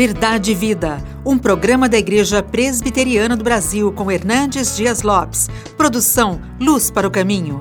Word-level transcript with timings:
Verdade 0.00 0.52
e 0.52 0.54
Vida, 0.54 0.96
um 1.26 1.36
programa 1.36 1.86
da 1.86 1.98
Igreja 1.98 2.42
Presbiteriana 2.42 3.36
do 3.36 3.44
Brasil 3.44 3.92
com 3.92 4.10
Hernandes 4.10 4.74
Dias 4.74 5.02
Lopes. 5.02 5.50
Produção 5.76 6.40
Luz 6.58 6.90
para 6.90 7.06
o 7.06 7.10
Caminho. 7.10 7.60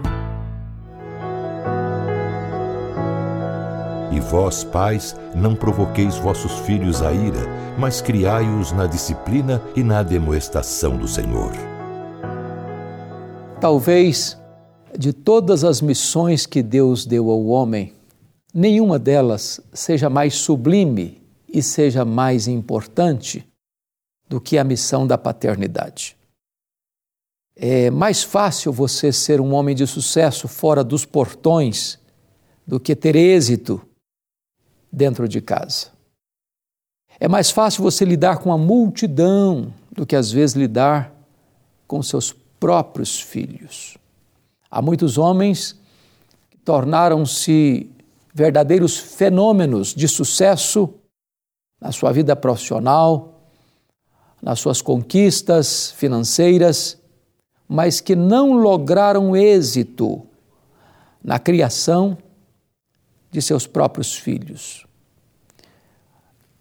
E 4.10 4.22
vós, 4.22 4.64
pais, 4.64 5.18
não 5.36 5.54
provoqueis 5.54 6.16
vossos 6.16 6.60
filhos 6.60 7.02
a 7.02 7.12
ira, 7.12 7.46
mas 7.78 8.00
criai-os 8.00 8.72
na 8.72 8.88
disciplina 8.88 9.62
e 9.76 9.84
na 9.84 10.02
demoestação 10.02 10.96
do 10.96 11.10
Senhor. 11.10 11.52
Talvez 13.60 14.38
de 14.98 15.12
todas 15.12 15.66
as 15.66 15.82
missões 15.82 16.46
que 16.46 16.64
Deus 16.64 17.06
deu 17.06 17.30
ao 17.30 17.48
homem, 17.48 17.92
nenhuma 18.54 18.98
delas 18.98 19.60
seja 19.74 20.10
mais 20.10 20.36
sublime 20.36 21.19
e 21.54 21.62
seja 21.62 22.06
mais 22.06 22.48
importante 22.48 23.48
do 24.28 24.40
que 24.40 24.58
a 24.58 24.64
missão 24.64 25.08
da 25.08 25.18
paternidade. 25.18 26.16
É 27.56 27.90
mais 27.90 28.24
fácil 28.24 28.72
você 28.72 29.12
ser 29.12 29.42
um 29.42 29.54
homem 29.54 29.76
de 29.76 29.86
sucesso 29.86 30.48
fora 30.48 30.84
dos 30.84 31.04
portões 31.04 32.00
do 32.66 32.80
que 32.80 32.96
ter 32.96 33.16
êxito 33.16 33.82
dentro 34.92 35.28
de 35.28 35.42
casa. 35.42 35.88
É 37.20 37.28
mais 37.28 37.52
fácil 37.52 37.84
você 37.84 38.06
lidar 38.06 38.38
com 38.38 38.54
a 38.54 38.58
multidão 38.58 39.74
do 39.92 40.06
que 40.06 40.16
às 40.16 40.32
vezes 40.32 40.56
lidar 40.56 41.14
com 41.86 42.02
seus 42.02 42.32
próprios 42.32 43.20
filhos. 43.20 43.98
Há 44.72 44.82
muitos 44.82 45.18
homens 45.18 45.78
que 46.50 46.58
tornaram-se 46.58 47.90
verdadeiros 48.34 48.98
fenômenos 48.98 49.94
de 49.94 50.08
sucesso 50.08 50.94
na 51.80 51.92
sua 51.92 52.12
vida 52.12 52.36
profissional, 52.36 53.40
nas 54.42 54.60
suas 54.60 54.82
conquistas 54.82 55.92
financeiras, 55.92 56.98
mas 57.68 58.02
que 58.02 58.16
não 58.16 58.54
lograram 58.54 59.36
êxito 59.36 60.26
na 61.24 61.38
criação 61.38 62.18
de 63.32 63.42
seus 63.42 63.68
próprios 63.68 64.16
filhos. 64.16 64.86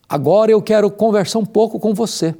Agora 0.08 0.50
eu 0.50 0.62
quero 0.62 0.90
conversar 0.90 1.38
um 1.38 1.46
pouco 1.46 1.78
com 1.78 1.94
você 1.94 2.34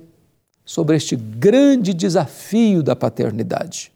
sobre 0.65 0.97
este 0.97 1.17
grande 1.17 1.95
desafio 1.95 2.83
da 2.83 2.95
paternidade, 2.95 3.93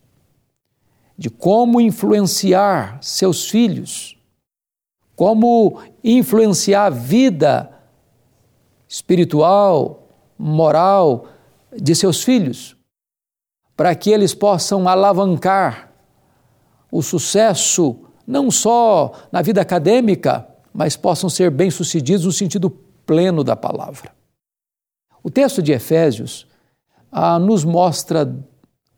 de 1.18 1.28
como 1.28 1.80
influenciar 1.80 2.98
seus 3.02 3.48
filhos, 3.48 4.16
como 5.14 5.80
influenciar 6.02 6.86
a 6.86 6.90
vida 6.90 7.71
espiritual, 8.92 10.06
moral 10.38 11.26
de 11.74 11.94
seus 11.94 12.22
filhos, 12.22 12.76
para 13.74 13.94
que 13.94 14.10
eles 14.10 14.34
possam 14.34 14.86
alavancar 14.86 15.90
o 16.90 17.00
sucesso 17.00 17.96
não 18.26 18.50
só 18.50 19.12
na 19.32 19.40
vida 19.40 19.62
acadêmica, 19.62 20.46
mas 20.74 20.94
possam 20.94 21.30
ser 21.30 21.50
bem-sucedidos 21.50 22.26
no 22.26 22.32
sentido 22.32 22.68
pleno 23.06 23.42
da 23.42 23.56
palavra. 23.56 24.12
O 25.22 25.30
texto 25.30 25.62
de 25.62 25.72
Efésios 25.72 26.46
ah, 27.10 27.38
nos 27.38 27.64
mostra 27.64 28.30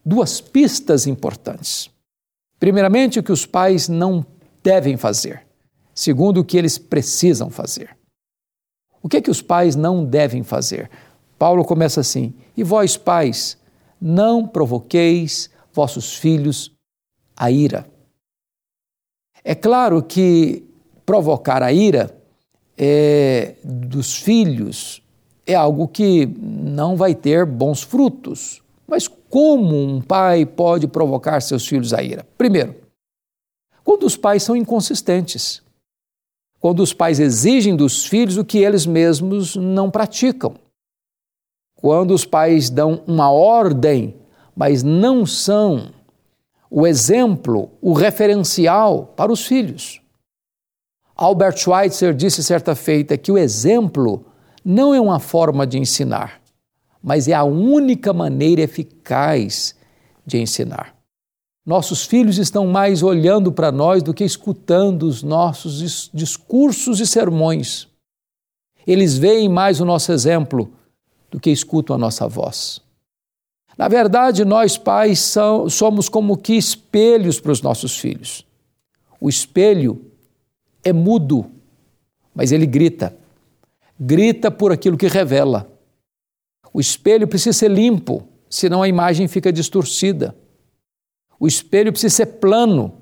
duas 0.05 0.41
pistas 0.41 1.07
importantes. 1.07 1.89
Primeiramente, 2.59 3.21
o 3.21 3.23
que 3.23 3.31
os 3.31 3.47
pais 3.47 3.89
não 3.89 4.27
devem 4.61 4.97
fazer. 4.97 5.47
Segundo, 5.95 6.41
o 6.41 6.45
que 6.45 6.57
eles 6.57 6.79
precisam 6.79 7.49
fazer. 7.49 7.97
O 9.05 9.09
que 9.09 9.19
é 9.19 9.21
que 9.21 9.31
os 9.31 9.43
pais 9.43 9.77
não 9.77 10.03
devem 10.03 10.43
fazer? 10.43 10.91
Paulo 11.39 11.63
começa 11.63 12.01
assim: 12.01 12.33
E 12.57 12.65
vós, 12.65 12.97
pais, 12.97 13.59
não 14.01 14.47
provoqueis 14.47 15.51
vossos 15.75 16.17
filhos 16.17 16.73
a 17.37 17.51
ira. 17.51 17.87
É 19.45 19.55
claro 19.55 20.03
que 20.03 20.65
provocar 21.05 21.63
a 21.63 21.71
ira 21.71 22.17
é, 22.79 23.57
dos 23.63 24.17
filhos 24.17 25.03
é 25.47 25.55
algo 25.55 25.87
que 25.87 26.25
não 26.41 26.97
vai 26.97 27.15
ter 27.15 27.45
bons 27.45 27.83
frutos. 27.83 28.63
Mas 28.87 29.07
como 29.07 29.77
um 29.77 30.01
pai 30.01 30.47
pode 30.47 30.87
provocar 30.89 31.43
seus 31.43 31.67
filhos 31.67 31.93
a 31.93 32.03
ira? 32.03 32.27
Primeiro, 32.39 32.75
quando 33.83 34.05
os 34.05 34.17
pais 34.17 34.43
são 34.43 34.57
inconsistentes 34.57 35.63
quando 36.65 36.81
os 36.81 36.95
pais 36.95 37.21
exigem 37.21 37.77
dos 37.77 38.07
filhos 38.07 38.39
o 38.39 38.45
que 38.45 38.57
eles 38.57 38.87
mesmos 38.87 39.55
não 39.55 39.91
praticam. 39.91 40.55
Quando 41.75 42.15
os 42.15 42.25
pais 42.25 42.71
dão 42.71 43.03
uma 43.07 43.31
ordem, 43.31 44.15
mas 44.57 44.83
não 44.83 45.27
são 45.27 45.91
o 46.71 46.87
exemplo, 46.87 47.69
o 47.83 47.93
referencial 47.93 49.13
para 49.15 49.31
os 49.31 49.47
filhos. 49.47 50.01
Albert 51.15 51.59
Schweitzer 51.59 52.15
disse 52.15 52.43
certa 52.43 52.75
feita 52.75 53.19
que 53.19 53.31
o 53.31 53.37
exemplo 53.37 54.25
não 54.65 54.95
é 54.95 55.01
uma 55.03 55.21
forma 55.21 55.67
de 55.67 55.79
ensinar, 55.79 56.41
mas 57.03 57.29
é 57.29 57.35
a 57.35 57.45
única 57.45 58.11
maneira 58.15 58.63
eficaz 58.63 59.77
de 60.25 60.41
ensinar. 60.41 60.94
Nossos 61.65 62.05
filhos 62.05 62.37
estão 62.39 62.67
mais 62.67 63.03
olhando 63.03 63.51
para 63.51 63.73
nós 63.73 64.03
do 64.03 64.13
que 64.13 64.23
escutando 64.23 65.05
os 65.05 65.23
nossos 65.23 66.11
discursos 66.13 67.01
e 67.01 67.07
sermões. 67.07 67.89
Eles 68.87 69.17
veem 69.17 69.49
mais 69.49 69.81
o 69.81 69.85
nosso 69.85 70.13
exemplo 70.13 70.71
do 71.31 71.41
que 71.41 71.51
escutam 71.51 71.97
a 71.97 71.99
nossa 71.99 72.29
voz. 72.29 72.83
Na 73.79 73.89
verdade, 73.89 74.45
nós 74.45 74.77
pais 74.77 75.35
somos 75.71 76.09
como 76.09 76.37
que 76.37 76.53
espelhos 76.53 77.41
para 77.41 77.51
os 77.51 77.63
nossos 77.63 77.99
filhos. 77.99 78.47
O 79.19 79.29
espelho 79.29 80.05
é 80.85 80.93
mudo, 80.93 81.51
mas 82.35 82.53
ele 82.53 82.67
grita. 82.67 83.17
Grita 83.99 84.51
por 84.51 84.71
aquilo 84.71 84.99
que 84.99 85.09
revela. 85.09 85.67
O 86.75 86.81
espelho 86.81 87.27
precisa 87.27 87.59
ser 87.59 87.71
limpo, 87.71 88.29
senão 88.51 88.83
a 88.83 88.89
imagem 88.89 89.27
fica 89.27 89.51
distorcida. 89.51 90.37
O 91.45 91.47
espelho 91.47 91.93
precisa 91.93 92.17
ser 92.17 92.27
plano, 92.41 92.95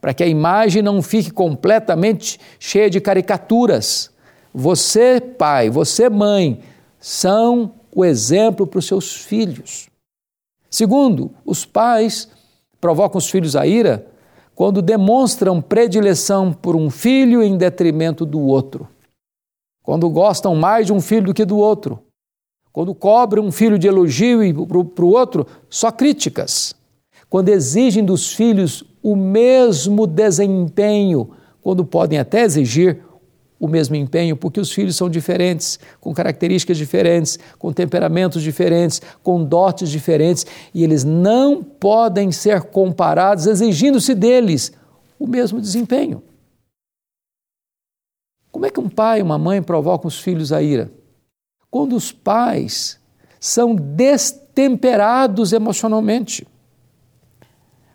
para 0.00 0.14
que 0.14 0.22
a 0.22 0.26
imagem 0.26 0.80
não 0.80 1.02
fique 1.02 1.30
completamente 1.30 2.40
cheia 2.58 2.88
de 2.88 2.98
caricaturas. 2.98 4.10
Você, 4.54 5.20
pai, 5.20 5.68
você, 5.68 6.08
mãe, 6.08 6.62
são 6.98 7.74
o 7.94 8.02
exemplo 8.02 8.66
para 8.66 8.78
os 8.78 8.86
seus 8.86 9.16
filhos. 9.16 9.90
Segundo, 10.70 11.30
os 11.44 11.66
pais 11.66 12.26
provocam 12.80 13.18
os 13.18 13.28
filhos 13.28 13.54
a 13.54 13.66
ira 13.66 14.06
quando 14.54 14.80
demonstram 14.80 15.60
predileção 15.60 16.54
por 16.54 16.74
um 16.74 16.88
filho 16.88 17.42
em 17.42 17.58
detrimento 17.58 18.24
do 18.24 18.40
outro. 18.40 18.88
Quando 19.82 20.08
gostam 20.08 20.54
mais 20.54 20.86
de 20.86 20.92
um 20.94 21.02
filho 21.02 21.26
do 21.26 21.34
que 21.34 21.44
do 21.44 21.58
outro. 21.58 22.02
Quando 22.72 22.94
cobram 22.94 23.44
um 23.44 23.52
filho 23.52 23.78
de 23.78 23.86
elogio 23.86 24.42
e 24.42 24.54
para 24.54 25.04
o 25.04 25.12
outro 25.12 25.46
só 25.68 25.90
críticas 25.90 26.79
quando 27.30 27.48
exigem 27.48 28.04
dos 28.04 28.32
filhos 28.32 28.84
o 29.00 29.14
mesmo 29.14 30.04
desempenho, 30.04 31.30
quando 31.62 31.84
podem 31.84 32.18
até 32.18 32.42
exigir 32.42 32.98
o 33.58 33.68
mesmo 33.68 33.94
empenho, 33.94 34.36
porque 34.36 34.58
os 34.58 34.72
filhos 34.72 34.96
são 34.96 35.08
diferentes, 35.08 35.78
com 36.00 36.12
características 36.12 36.76
diferentes, 36.76 37.38
com 37.56 37.72
temperamentos 37.72 38.42
diferentes, 38.42 39.00
com 39.22 39.44
dotes 39.44 39.90
diferentes, 39.90 40.44
e 40.74 40.82
eles 40.82 41.04
não 41.04 41.62
podem 41.62 42.32
ser 42.32 42.62
comparados, 42.62 43.46
exigindo-se 43.46 44.14
deles 44.14 44.72
o 45.18 45.26
mesmo 45.26 45.60
desempenho. 45.60 46.22
Como 48.50 48.66
é 48.66 48.70
que 48.70 48.80
um 48.80 48.88
pai 48.88 49.20
e 49.20 49.22
uma 49.22 49.38
mãe 49.38 49.62
provocam 49.62 50.08
os 50.08 50.18
filhos 50.18 50.52
a 50.52 50.60
ira? 50.60 50.90
Quando 51.70 51.94
os 51.94 52.10
pais 52.10 52.98
são 53.38 53.76
destemperados 53.76 55.52
emocionalmente 55.52 56.44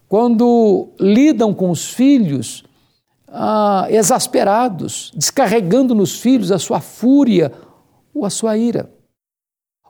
quando 0.07 0.90
lidam 1.00 1.54
com 1.54 1.69
os 1.69 1.94
filhos 1.94 2.63
ah, 3.28 3.88
exasperados, 3.90 5.12
descarregando 5.16 5.94
nos 5.94 6.19
filhos 6.19 6.52
a 6.52 6.60
sua 6.60 6.80
fúria 6.80 7.52
ou 8.13 8.25
a 8.25 8.30
sua 8.30 8.57
ira. 8.57 8.90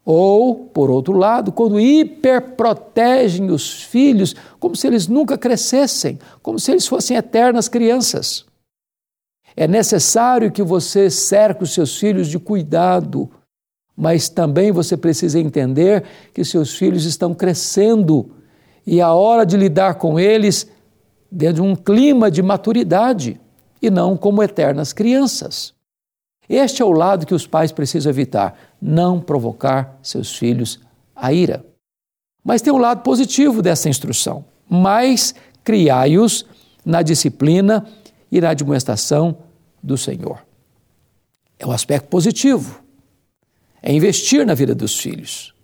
Ou, 0.04 0.56
por 0.56 0.92
outro 0.92 1.14
lado, 1.18 1.52
quando 1.52 1.80
hiperprotegem 1.80 3.50
os 3.50 3.84
filhos 3.84 4.36
como 4.60 4.76
se 4.76 4.86
eles 4.86 5.08
nunca 5.08 5.38
crescessem, 5.38 6.20
como 6.44 6.60
se 6.60 6.72
eles 6.72 6.88
fossem 6.88 7.18
eternas 7.18 7.68
crianças. 7.68 8.46
É 9.56 9.68
necessário 9.68 10.52
que 10.52 10.62
você 10.62 11.10
cerque 11.10 11.64
os 11.64 11.74
seus 11.74 11.98
filhos 11.98 12.28
de 12.28 12.38
cuidado, 12.38 13.32
mas 13.96 14.30
também 14.30 14.72
você 14.72 14.96
precisa 14.96 15.40
entender 15.40 16.04
que 16.34 16.44
seus 16.44 16.76
filhos 16.76 17.06
estão 17.06 17.34
crescendo 17.34 18.32
e 18.86 19.02
a 19.02 19.14
hora 19.14 19.46
de 19.46 19.58
lidar 19.58 19.96
com 19.96 20.20
eles 20.20 20.70
dentro 21.32 21.56
de 21.56 21.62
um 21.62 21.76
clima 21.76 22.30
de 22.30 22.42
maturidade 22.42 23.40
e 23.82 23.90
não 23.90 24.16
como 24.16 24.44
eternas 24.44 24.94
crianças. 24.94 25.74
Este 26.48 26.82
é 26.82 26.86
o 26.86 26.92
lado 26.92 27.26
que 27.26 27.34
os 27.34 27.48
pais 27.48 27.72
precisam 27.72 28.12
evitar: 28.12 28.56
não 28.82 29.20
provocar 29.20 29.98
seus 30.02 30.36
filhos 30.36 30.80
a 31.16 31.34
ira. 31.34 31.66
Mas 32.44 32.62
tem 32.62 32.72
um 32.72 32.78
lado 32.78 33.02
positivo 33.02 33.62
dessa 33.62 33.90
instrução. 33.90 34.46
Mas 34.70 35.34
criai-os 35.64 36.46
na 36.86 37.02
disciplina 37.02 37.86
e 38.32 38.40
na 38.40 38.52
admoestação 38.52 39.38
do 39.82 39.98
Senhor. 39.98 40.46
É 41.58 41.66
um 41.66 41.72
aspecto 41.72 42.08
positivo. 42.08 42.84
É 43.82 43.92
investir 43.92 44.46
na 44.46 44.54
vida 44.54 44.76
dos 44.76 45.00
filhos. 45.00 45.55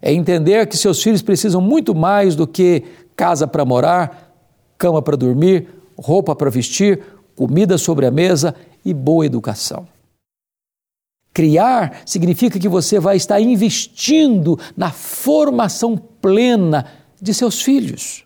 É 0.00 0.12
entender 0.12 0.66
que 0.66 0.76
seus 0.76 1.02
filhos 1.02 1.22
precisam 1.22 1.60
muito 1.60 1.94
mais 1.94 2.36
do 2.36 2.46
que 2.46 2.84
casa 3.16 3.46
para 3.46 3.64
morar, 3.64 4.32
cama 4.76 5.02
para 5.02 5.16
dormir, 5.16 5.68
roupa 5.98 6.34
para 6.36 6.50
vestir, 6.50 7.02
comida 7.34 7.76
sobre 7.76 8.06
a 8.06 8.10
mesa 8.10 8.54
e 8.84 8.94
boa 8.94 9.26
educação. 9.26 9.86
Criar 11.32 12.02
significa 12.04 12.58
que 12.58 12.68
você 12.68 12.98
vai 12.98 13.16
estar 13.16 13.40
investindo 13.40 14.58
na 14.76 14.90
formação 14.90 15.96
plena 15.96 16.86
de 17.20 17.32
seus 17.34 17.62
filhos. 17.62 18.24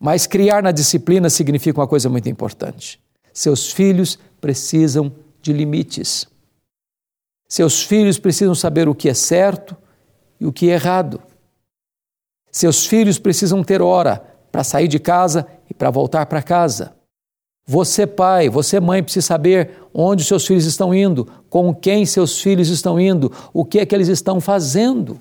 Mas 0.00 0.26
criar 0.26 0.62
na 0.62 0.70
disciplina 0.70 1.28
significa 1.28 1.80
uma 1.80 1.88
coisa 1.88 2.08
muito 2.08 2.28
importante. 2.28 3.00
Seus 3.32 3.72
filhos 3.72 4.18
precisam 4.40 5.12
de 5.42 5.52
limites. 5.52 6.26
Seus 7.48 7.82
filhos 7.82 8.18
precisam 8.18 8.54
saber 8.54 8.88
o 8.88 8.94
que 8.94 9.08
é 9.08 9.14
certo 9.14 9.76
e 10.40 10.46
o 10.46 10.52
que 10.52 10.70
é 10.70 10.74
errado. 10.74 11.20
Seus 12.50 12.86
filhos 12.86 13.18
precisam 13.18 13.62
ter 13.62 13.82
hora 13.82 14.24
para 14.50 14.64
sair 14.64 14.88
de 14.88 14.98
casa 14.98 15.46
e 15.68 15.74
para 15.74 15.90
voltar 15.90 16.26
para 16.26 16.42
casa. 16.42 16.96
Você, 17.66 18.06
pai, 18.06 18.48
você, 18.48 18.80
mãe, 18.80 19.02
precisa 19.02 19.26
saber 19.26 19.72
onde 19.92 20.24
seus 20.24 20.46
filhos 20.46 20.64
estão 20.64 20.94
indo, 20.94 21.28
com 21.50 21.74
quem 21.74 22.06
seus 22.06 22.40
filhos 22.40 22.68
estão 22.68 22.98
indo, 22.98 23.30
o 23.52 23.64
que 23.64 23.78
é 23.78 23.84
que 23.84 23.94
eles 23.94 24.08
estão 24.08 24.40
fazendo. 24.40 25.20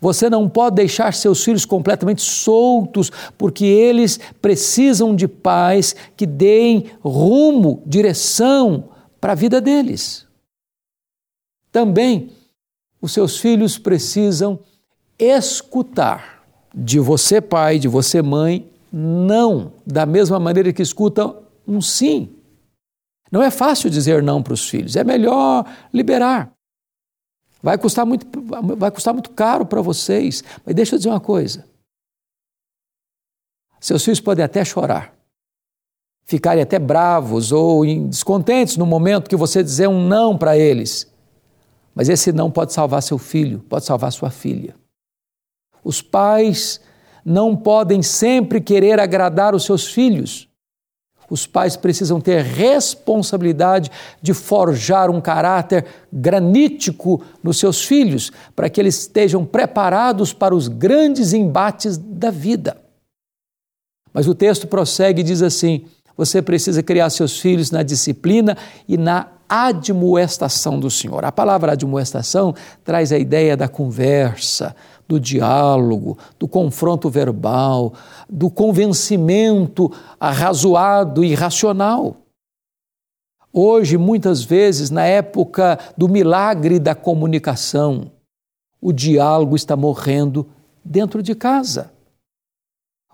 Você 0.00 0.30
não 0.30 0.48
pode 0.48 0.76
deixar 0.76 1.12
seus 1.12 1.44
filhos 1.44 1.66
completamente 1.66 2.22
soltos, 2.22 3.10
porque 3.36 3.64
eles 3.64 4.18
precisam 4.40 5.14
de 5.14 5.28
pais 5.28 5.94
que 6.16 6.24
deem 6.24 6.86
rumo, 7.02 7.82
direção 7.84 8.84
para 9.20 9.32
a 9.32 9.36
vida 9.36 9.60
deles. 9.60 10.26
Também 11.70 12.30
os 13.00 13.12
seus 13.12 13.38
filhos 13.38 13.78
precisam 13.78 14.60
escutar 15.18 16.44
de 16.74 16.98
você, 17.00 17.40
pai, 17.40 17.78
de 17.78 17.88
você, 17.88 18.22
mãe, 18.22 18.70
não, 18.92 19.72
da 19.86 20.04
mesma 20.04 20.38
maneira 20.38 20.72
que 20.72 20.82
escuta 20.82 21.34
um 21.66 21.80
sim. 21.80 22.36
Não 23.30 23.42
é 23.42 23.50
fácil 23.50 23.88
dizer 23.88 24.22
não 24.22 24.42
para 24.42 24.54
os 24.54 24.68
filhos, 24.68 24.96
é 24.96 25.04
melhor 25.04 25.64
liberar. 25.92 26.52
Vai 27.62 27.76
custar 27.76 28.06
muito, 28.06 28.26
vai 28.76 28.90
custar 28.90 29.12
muito 29.14 29.30
caro 29.30 29.66
para 29.66 29.82
vocês, 29.82 30.42
mas 30.64 30.74
deixa 30.74 30.94
eu 30.94 30.98
dizer 30.98 31.10
uma 31.10 31.20
coisa. 31.20 31.64
Seus 33.80 34.04
filhos 34.04 34.20
podem 34.20 34.44
até 34.44 34.64
chorar, 34.64 35.14
ficarem 36.24 36.62
até 36.62 36.78
bravos 36.78 37.52
ou 37.52 37.84
descontentes 38.06 38.76
no 38.76 38.86
momento 38.86 39.28
que 39.28 39.36
você 39.36 39.62
dizer 39.62 39.88
um 39.88 40.06
não 40.06 40.36
para 40.36 40.56
eles. 40.56 41.09
Mas 41.94 42.08
esse 42.08 42.32
não 42.32 42.50
pode 42.50 42.72
salvar 42.72 43.02
seu 43.02 43.18
filho, 43.18 43.60
pode 43.68 43.84
salvar 43.84 44.12
sua 44.12 44.30
filha. 44.30 44.74
Os 45.82 46.00
pais 46.00 46.80
não 47.24 47.56
podem 47.56 48.02
sempre 48.02 48.60
querer 48.60 49.00
agradar 49.00 49.54
os 49.54 49.64
seus 49.64 49.86
filhos. 49.86 50.48
Os 51.28 51.46
pais 51.46 51.76
precisam 51.76 52.20
ter 52.20 52.42
responsabilidade 52.42 53.88
de 54.20 54.34
forjar 54.34 55.08
um 55.10 55.20
caráter 55.20 55.86
granítico 56.12 57.22
nos 57.42 57.58
seus 57.58 57.84
filhos, 57.84 58.32
para 58.56 58.68
que 58.68 58.80
eles 58.80 59.02
estejam 59.02 59.44
preparados 59.46 60.32
para 60.32 60.54
os 60.54 60.66
grandes 60.66 61.32
embates 61.32 61.96
da 61.96 62.30
vida. 62.30 62.76
Mas 64.12 64.26
o 64.26 64.34
texto 64.34 64.66
prossegue 64.66 65.20
e 65.20 65.24
diz 65.24 65.40
assim: 65.40 65.84
você 66.20 66.42
precisa 66.42 66.82
criar 66.82 67.08
seus 67.08 67.40
filhos 67.40 67.70
na 67.70 67.82
disciplina 67.82 68.54
e 68.86 68.98
na 68.98 69.28
admoestação 69.48 70.78
do 70.78 70.90
Senhor. 70.90 71.24
A 71.24 71.32
palavra 71.32 71.72
admoestação 71.72 72.54
traz 72.84 73.10
a 73.10 73.16
ideia 73.16 73.56
da 73.56 73.66
conversa, 73.66 74.76
do 75.08 75.18
diálogo, 75.18 76.18
do 76.38 76.46
confronto 76.46 77.08
verbal, 77.08 77.94
do 78.28 78.50
convencimento 78.50 79.90
arrazoado 80.20 81.24
e 81.24 81.34
racional. 81.34 82.18
Hoje, 83.50 83.96
muitas 83.96 84.44
vezes, 84.44 84.90
na 84.90 85.06
época 85.06 85.78
do 85.96 86.06
milagre 86.06 86.78
da 86.78 86.94
comunicação, 86.94 88.10
o 88.78 88.92
diálogo 88.92 89.56
está 89.56 89.74
morrendo 89.74 90.46
dentro 90.84 91.22
de 91.22 91.34
casa. 91.34 91.90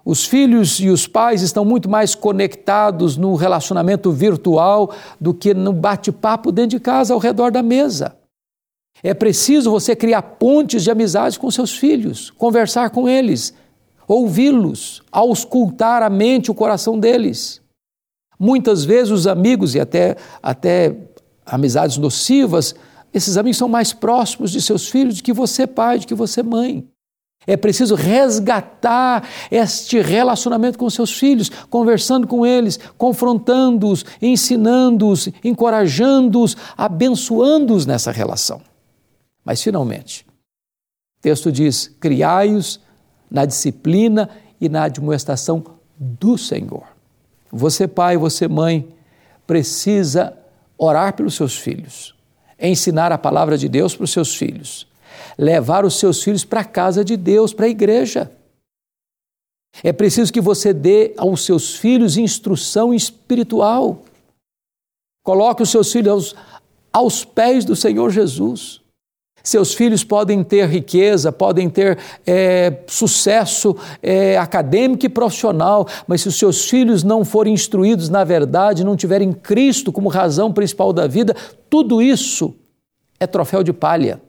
Os 0.07 0.25
filhos 0.25 0.79
e 0.79 0.89
os 0.89 1.09
pais 1.09 1.43
estão 1.43 1.65
muito 1.65 1.91
mais 1.91 2.15
conectados 2.15 3.17
no 3.17 3.35
relacionamento 3.35 4.13
virtual 4.13 4.95
do 5.21 5.35
que 5.35 5.53
no 5.53 5.73
bate-papo 5.73 6.53
dentro 6.53 6.79
de 6.79 6.81
casa, 6.81 7.13
ao 7.13 7.19
redor 7.19 7.51
da 7.51 7.61
mesa. 7.61 8.17
É 9.03 9.13
preciso 9.13 9.69
você 9.69 9.97
criar 9.97 10.23
pontes 10.23 10.85
de 10.85 10.93
amizade 10.93 11.41
com 11.41 11.51
seus 11.51 11.77
filhos, 11.77 12.31
conversar 12.31 12.91
com 12.91 13.09
eles, 13.09 13.53
ouvi-los, 14.07 15.03
auscultar 15.11 16.05
a 16.05 16.09
mente 16.09 16.47
e 16.47 16.51
o 16.53 16.55
coração 16.55 17.01
deles. 17.01 17.61
Muitas 18.39 18.85
vezes 18.85 19.11
os 19.11 19.27
amigos 19.27 19.75
e 19.75 19.81
até, 19.81 20.15
até 20.41 20.95
amizades 21.45 21.99
nocivas, 21.99 22.77
esses 23.13 23.37
amigos 23.37 23.57
são 23.57 23.69
mais 23.69 23.93
próximos 23.93 24.53
de 24.53 24.63
seus 24.63 24.89
filhos 24.89 25.17
do 25.17 25.25
que 25.25 25.33
você, 25.33 25.67
pai, 25.67 25.99
do 25.99 26.07
que 26.07 26.15
você, 26.15 26.45
mãe. 26.45 26.87
É 27.47 27.57
preciso 27.57 27.95
resgatar 27.95 29.29
este 29.51 30.01
relacionamento 30.01 30.77
com 30.79 30.91
seus 30.91 31.13
filhos, 31.13 31.49
conversando 31.71 32.27
com 32.27 32.45
eles, 32.45 32.79
confrontando-os, 32.99 34.05
ensinando-os, 34.21 35.29
encorajando-os, 35.45 36.57
abençoando-os 36.77 37.87
nessa 37.87 38.11
relação. 38.11 38.61
Mas, 39.45 39.63
finalmente, 39.63 40.27
o 41.19 41.23
texto 41.23 41.53
diz: 41.53 41.95
criai-os 42.01 42.81
na 43.31 43.45
disciplina 43.45 44.29
e 44.61 44.69
na 44.69 44.85
admoestação 44.85 45.63
do 45.97 46.37
Senhor. 46.37 46.85
Você, 47.51 47.87
pai, 47.87 48.17
você, 48.17 48.49
mãe, 48.49 48.89
precisa 49.47 50.37
orar 50.77 51.15
pelos 51.15 51.35
seus 51.35 51.57
filhos, 51.57 52.15
ensinar 52.61 53.13
a 53.13 53.19
palavra 53.19 53.57
de 53.57 53.69
Deus 53.69 53.95
para 53.95 54.05
os 54.05 54.11
seus 54.11 54.35
filhos, 54.35 54.87
levar 55.39 55.85
os 55.85 55.99
seus 55.99 56.23
filhos 56.23 56.45
para 56.45 56.61
a 56.61 56.65
casa 56.65 57.05
de 57.05 57.17
Deus, 57.17 57.53
para 57.53 57.67
a 57.67 57.71
igreja. 57.71 58.31
É 59.83 59.93
preciso 59.93 60.33
que 60.33 60.41
você 60.41 60.73
dê 60.73 61.13
aos 61.17 61.45
seus 61.45 61.77
filhos 61.77 62.17
instrução 62.17 62.95
espiritual. 62.95 64.03
Coloque 65.23 65.63
os 65.63 65.71
seus 65.71 65.93
filhos 65.93 66.13
aos, 66.13 66.37
aos 66.93 67.25
pés 67.25 67.65
do 67.65 67.77
Senhor 67.77 68.11
Jesus. 68.11 68.81
Seus 69.47 69.75
filhos 69.75 70.03
podem 70.03 70.43
ter 70.43 70.67
riqueza, 70.69 71.31
podem 71.31 71.71
ter 71.71 71.97
é, 72.27 72.83
sucesso 72.89 73.77
é, 74.03 74.37
acadêmico 74.37 75.07
e 75.07 75.09
profissional, 75.09 75.87
mas 76.05 76.23
se 76.23 76.29
os 76.29 76.37
seus 76.37 76.69
filhos 76.69 77.05
não 77.05 77.25
forem 77.25 77.55
instruídos 77.55 78.09
na 78.09 78.25
verdade, 78.25 78.83
não 78.83 78.97
tiverem 78.97 79.33
Cristo 79.33 79.93
como 79.93 80.09
razão 80.09 80.53
principal 80.53 80.93
da 80.93 81.07
vida, 81.07 81.37
tudo 81.71 82.03
isso 82.03 82.57
é 83.21 83.27
troféu 83.27 83.63
de 83.63 83.73
palha. 83.73 84.21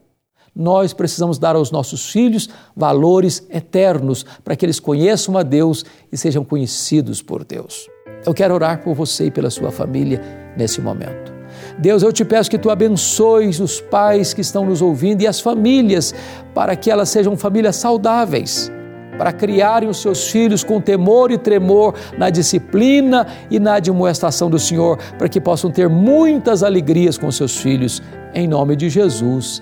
Nós 0.57 0.91
precisamos 0.91 1.37
dar 1.37 1.55
aos 1.55 1.69
nossos 1.69 2.09
filhos 2.09 2.49
valores 2.75 3.45
eternos 3.47 4.25
para 4.43 4.55
que 4.55 4.65
eles 4.65 4.79
conheçam 4.79 5.37
a 5.37 5.43
Deus 5.43 5.85
e 6.11 6.17
sejam 6.17 6.43
conhecidos 6.43 7.21
por 7.21 7.45
Deus. 7.45 7.87
Eu 8.25 8.33
quero 8.33 8.55
orar 8.55 8.83
por 8.83 8.95
você 8.95 9.27
e 9.27 9.31
pela 9.31 9.51
sua 9.51 9.69
família 9.69 10.19
nesse 10.57 10.81
momento. 10.81 11.31
Deus, 11.77 12.01
eu 12.01 12.11
te 12.11 12.25
peço 12.25 12.49
que 12.49 12.57
tu 12.57 12.71
abençoes 12.71 13.59
os 13.59 13.79
pais 13.79 14.33
que 14.33 14.41
estão 14.41 14.65
nos 14.65 14.81
ouvindo 14.81 15.21
e 15.21 15.27
as 15.27 15.39
famílias, 15.39 16.13
para 16.55 16.75
que 16.75 16.89
elas 16.89 17.09
sejam 17.09 17.37
famílias 17.37 17.75
saudáveis, 17.75 18.71
para 19.15 19.31
criarem 19.31 19.87
os 19.87 20.01
seus 20.01 20.27
filhos 20.31 20.63
com 20.63 20.81
temor 20.81 21.31
e 21.31 21.37
tremor 21.37 21.93
na 22.17 22.31
disciplina 22.31 23.27
e 23.51 23.59
na 23.59 23.75
admoestação 23.75 24.49
do 24.49 24.57
Senhor, 24.57 24.97
para 25.19 25.29
que 25.29 25.39
possam 25.39 25.69
ter 25.69 25.87
muitas 25.87 26.63
alegrias 26.63 27.15
com 27.15 27.31
seus 27.31 27.57
filhos. 27.57 28.01
Em 28.33 28.47
nome 28.47 28.75
de 28.75 28.89
Jesus. 28.89 29.61